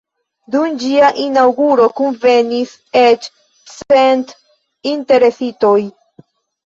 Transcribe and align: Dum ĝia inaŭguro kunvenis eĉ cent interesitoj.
Dum 0.53 0.71
ĝia 0.83 1.09
inaŭguro 1.23 1.85
kunvenis 1.99 2.73
eĉ 3.03 3.29
cent 3.75 4.35
interesitoj. 4.95 5.79